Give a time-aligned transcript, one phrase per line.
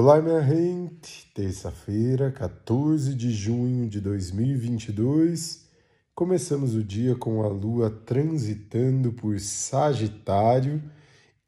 [0.00, 1.28] Olá, minha gente!
[1.34, 5.66] Terça-feira, 14 de junho de 2022,
[6.14, 10.80] começamos o dia com a lua transitando por Sagitário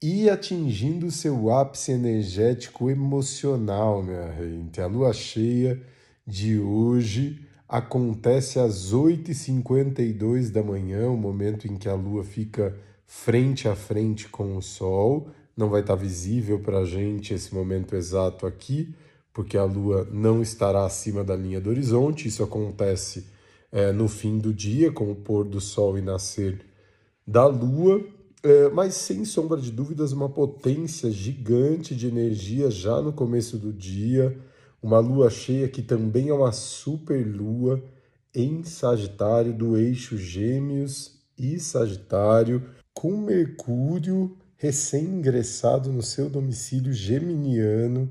[0.02, 4.80] e atingindo seu ápice energético emocional, minha gente.
[4.80, 5.80] A lua cheia
[6.26, 13.68] de hoje acontece às 8h52 da manhã, o momento em que a lua fica frente
[13.68, 18.46] a frente com o Sol não vai estar visível para a gente esse momento exato
[18.46, 18.94] aqui,
[19.32, 22.28] porque a Lua não estará acima da linha do horizonte.
[22.28, 23.26] Isso acontece
[23.70, 26.64] é, no fim do dia, com o pôr do Sol e nascer
[27.26, 28.04] da Lua,
[28.42, 33.72] é, mas sem sombra de dúvidas, uma potência gigante de energia já no começo do
[33.72, 34.36] dia.
[34.82, 37.82] Uma lua cheia que também é uma super lua
[38.34, 48.10] em Sagitário, do eixo Gêmeos e Sagitário, com Mercúrio recém-ingressado no seu domicílio geminiano.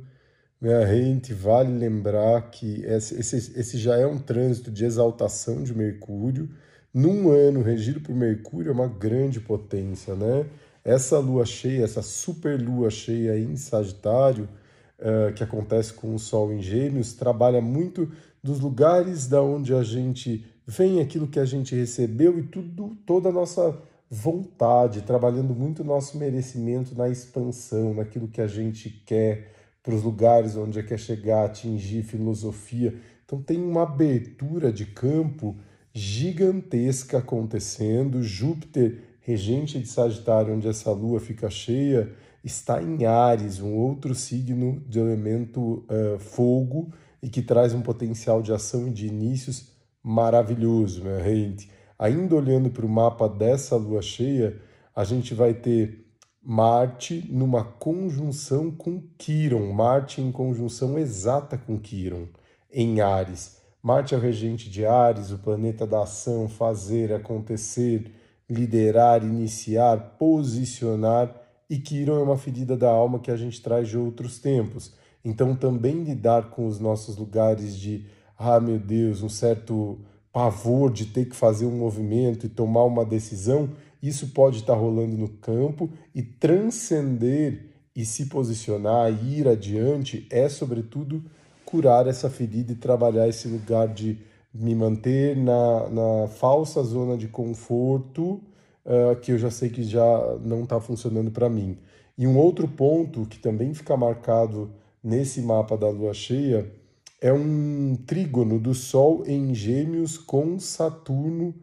[0.59, 6.49] Minha gente, vale lembrar que esse, esse já é um trânsito de exaltação de Mercúrio.
[6.91, 10.47] Num ano regido por Mercúrio, é uma grande potência, né?
[10.83, 14.49] Essa lua cheia, essa super lua cheia em Sagitário,
[14.97, 18.11] uh, que acontece com o Sol em Gêmeos, trabalha muito
[18.43, 23.29] dos lugares da onde a gente vem, aquilo que a gente recebeu e tudo, toda
[23.29, 23.77] a nossa
[24.09, 30.03] vontade, trabalhando muito o nosso merecimento na expansão, naquilo que a gente quer, para os
[30.03, 32.95] lugares onde quer chegar, atingir filosofia.
[33.25, 35.55] Então tem uma abertura de campo
[35.93, 38.23] gigantesca acontecendo.
[38.23, 42.11] Júpiter, regente de Sagitário, onde essa lua fica cheia,
[42.43, 48.41] está em Ares, um outro signo de elemento uh, fogo e que traz um potencial
[48.41, 49.71] de ação e de inícios
[50.01, 51.69] maravilhoso, minha gente.
[51.99, 54.57] Ainda olhando para o mapa dessa lua cheia,
[54.95, 56.05] a gente vai ter
[56.41, 62.27] Marte numa conjunção com Quiron, Marte em conjunção exata com Quiron,
[62.71, 63.57] em Ares.
[63.83, 68.11] Marte é o regente de Ares, o planeta da ação, fazer, acontecer,
[68.49, 71.35] liderar, iniciar, posicionar,
[71.69, 74.95] e Quiron é uma ferida da alma que a gente traz de outros tempos.
[75.23, 78.05] Então, também lidar com os nossos lugares de,
[78.37, 79.99] ah, meu Deus, um certo
[80.31, 83.69] pavor de ter que fazer um movimento e tomar uma decisão,
[84.01, 91.23] isso pode estar rolando no campo e transcender e se posicionar, ir adiante, é sobretudo
[91.65, 94.17] curar essa ferida e trabalhar esse lugar de
[94.53, 98.41] me manter na, na falsa zona de conforto,
[98.85, 101.77] uh, que eu já sei que já não está funcionando para mim.
[102.17, 104.71] E um outro ponto que também fica marcado
[105.03, 106.71] nesse mapa da lua cheia
[107.21, 111.53] é um trígono do Sol em Gêmeos com Saturno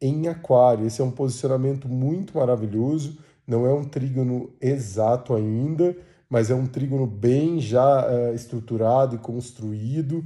[0.00, 0.86] em Aquário.
[0.86, 3.18] Esse é um posicionamento muito maravilhoso.
[3.46, 5.96] Não é um trígono exato ainda,
[6.28, 10.18] mas é um trígono bem já uh, estruturado e construído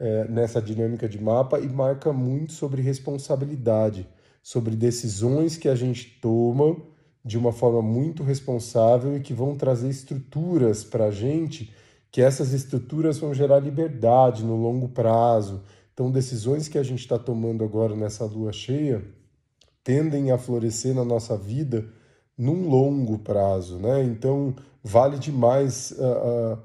[0.00, 4.08] uh, nessa dinâmica de mapa e marca muito sobre responsabilidade,
[4.42, 6.76] sobre decisões que a gente toma
[7.24, 11.72] de uma forma muito responsável e que vão trazer estruturas para a gente
[12.14, 15.64] que essas estruturas vão gerar liberdade no longo prazo.
[15.92, 19.04] Então, decisões que a gente está tomando agora nessa lua cheia
[19.82, 21.84] tendem a florescer na nossa vida
[22.38, 24.04] num longo prazo, né?
[24.04, 26.58] Então, vale demais uh, uh,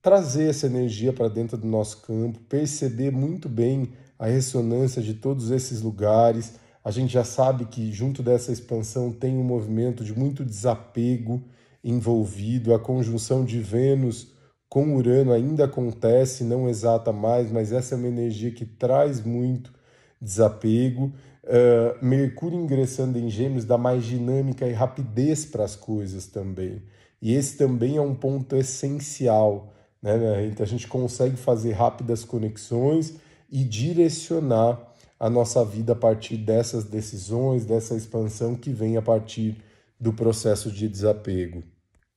[0.00, 5.50] trazer essa energia para dentro do nosso campo, perceber muito bem a ressonância de todos
[5.50, 6.54] esses lugares.
[6.84, 11.42] A gente já sabe que junto dessa expansão tem um movimento de muito desapego
[11.82, 14.33] envolvido, a conjunção de Vênus
[14.74, 19.72] com Urano ainda acontece, não exata mais, mas essa é uma energia que traz muito
[20.20, 21.12] desapego.
[21.44, 26.82] Uh, Mercúrio ingressando em Gêmeos dá mais dinâmica e rapidez para as coisas também.
[27.22, 29.72] E esse também é um ponto essencial.
[30.02, 33.14] Né, A gente consegue fazer rápidas conexões
[33.48, 39.56] e direcionar a nossa vida a partir dessas decisões, dessa expansão que vem a partir
[40.00, 41.62] do processo de desapego.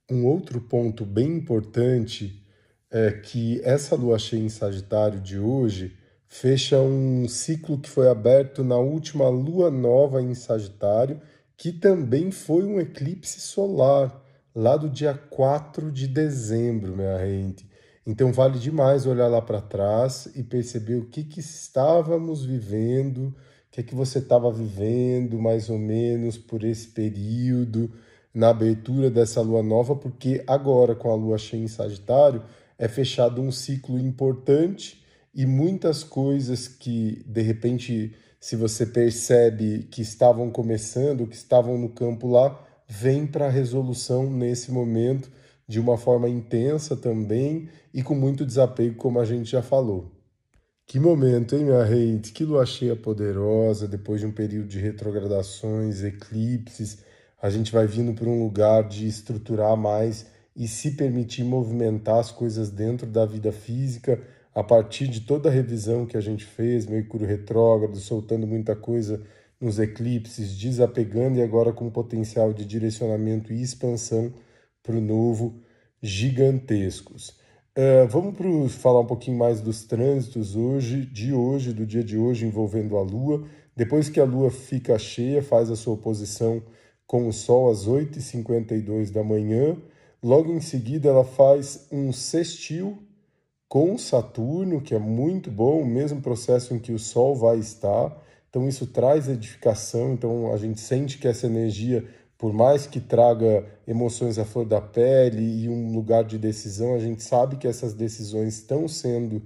[0.10, 2.46] Um outro ponto bem importante
[2.92, 5.95] é que essa lua cheia em Sagitário de hoje
[6.28, 11.22] fecha um ciclo que foi aberto na última lua nova em Sagitário,
[11.56, 14.24] que também foi um eclipse solar,
[14.54, 17.68] lá do dia 4 de dezembro, minha gente.
[18.06, 23.36] Então vale demais olhar lá para trás e perceber o que, que estávamos vivendo, o
[23.72, 27.92] que, que você estava vivendo mais ou menos por esse período,
[28.34, 32.44] na abertura dessa lua nova, porque agora com a lua cheia em Sagitário,
[32.77, 35.03] é fechado um ciclo importante
[35.33, 41.89] e muitas coisas que, de repente, se você percebe que estavam começando, que estavam no
[41.89, 45.29] campo lá, vêm para a resolução nesse momento,
[45.68, 50.13] de uma forma intensa também e com muito desapego, como a gente já falou.
[50.85, 52.31] Que momento, hein, minha gente?
[52.31, 57.00] Que lua cheia poderosa, depois de um período de retrogradações, eclipses,
[57.41, 60.25] a gente vai vindo para um lugar de estruturar mais
[60.57, 64.19] e se permitir movimentar as coisas dentro da vida física
[64.56, 69.21] a partir de toda a revisão que a gente fez, Mercúrio retrógrado, soltando muita coisa
[69.62, 74.33] nos eclipses, desapegando e agora com potencial de direcionamento e expansão
[74.81, 75.62] para o novo
[76.01, 77.30] gigantescos.
[77.77, 82.18] Uh, vamos pro, falar um pouquinho mais dos trânsitos hoje, de hoje, do dia de
[82.18, 83.48] hoje, envolvendo a Lua.
[83.75, 86.63] Depois que a Lua fica cheia, faz a sua oposição
[87.06, 89.77] com o Sol às 8h52 da manhã.
[90.21, 92.97] Logo em seguida, ela faz um sextil
[93.67, 98.15] com Saturno, que é muito bom, o mesmo processo em que o Sol vai estar.
[98.49, 100.13] Então, isso traz edificação.
[100.13, 104.79] Então, a gente sente que essa energia por mais que traga emoções à flor da
[104.79, 109.41] pele e um lugar de decisão, a gente sabe que essas decisões estão sendo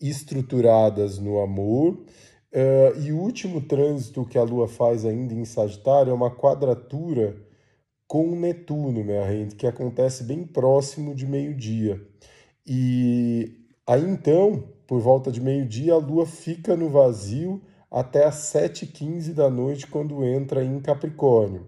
[0.00, 1.94] estruturadas no amor.
[2.50, 7.36] Uh, e o último trânsito que a Lua faz ainda em Sagitário é uma quadratura
[8.08, 12.02] com Netuno, minha gente, que acontece bem próximo de meio-dia.
[12.66, 17.60] E aí então, por volta de meio-dia, a Lua fica no vazio
[17.90, 21.66] até às 7h15 da noite, quando entra em Capricórnio.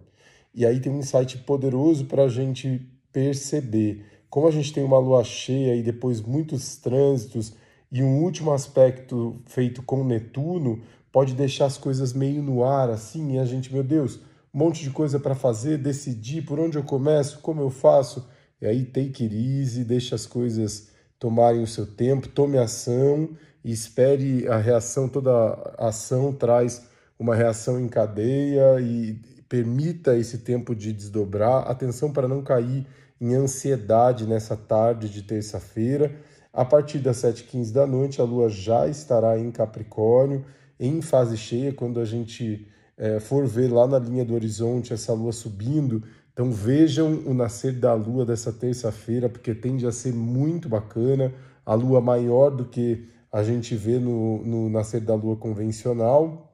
[0.54, 4.06] E aí tem um insight poderoso para a gente perceber.
[4.30, 7.54] Como a gente tem uma lua cheia e depois muitos trânsitos
[7.90, 10.80] e um último aspecto feito com Netuno,
[11.12, 14.20] pode deixar as coisas meio no ar assim, e a gente, meu Deus,
[14.52, 18.28] um monte de coisa para fazer, decidir por onde eu começo, como eu faço.
[18.60, 20.88] E aí take it easy, deixa as coisas
[21.18, 23.30] tomarem o seu tempo, tome ação
[23.64, 25.30] e espere a reação, toda
[25.78, 26.82] ação traz
[27.18, 31.68] uma reação em cadeia e permita esse tempo de desdobrar.
[31.70, 32.86] Atenção para não cair
[33.20, 36.14] em ansiedade nessa tarde de terça-feira.
[36.52, 40.44] A partir das 7h15 da noite, a Lua já estará em Capricórnio,
[40.78, 42.66] em fase cheia, quando a gente
[43.00, 46.02] é, for ver lá na linha do horizonte essa Lua subindo.
[46.34, 51.32] Então vejam o nascer da Lua dessa terça-feira, porque tende a ser muito bacana.
[51.64, 56.52] A Lua maior do que a gente vê no, no nascer da Lua convencional.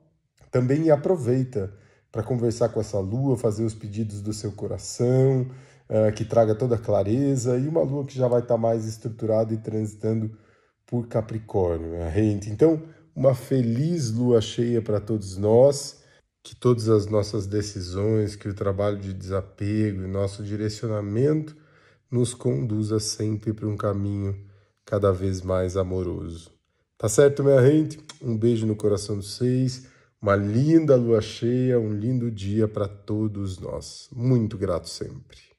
[0.52, 1.72] Também aproveita
[2.12, 5.46] para conversar com essa lua, fazer os pedidos do seu coração,
[5.90, 8.86] uh, que traga toda a clareza, e uma lua que já vai estar tá mais
[8.86, 10.30] estruturada e transitando
[10.86, 12.48] por Capricórnio, rente.
[12.48, 12.82] Então,
[13.14, 16.05] uma feliz lua cheia para todos nós,
[16.46, 21.56] que todas as nossas decisões, que o trabalho de desapego e nosso direcionamento
[22.08, 24.46] nos conduza sempre para um caminho
[24.84, 26.52] cada vez mais amoroso.
[26.96, 27.98] Tá certo, minha gente?
[28.22, 29.88] Um beijo no coração de vocês.
[30.22, 34.08] Uma linda lua cheia, um lindo dia para todos nós.
[34.12, 35.55] Muito grato sempre.